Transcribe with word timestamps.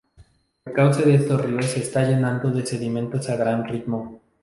El 0.65 0.73
cauce 0.73 1.03
de 1.03 1.13
estos 1.13 1.45
ríos 1.45 1.67
se 1.67 1.79
está 1.81 2.01
llenando 2.03 2.49
de 2.49 2.65
sedimentos 2.65 3.29
a 3.29 3.35
gran 3.35 3.65
ritmo. 3.67 4.19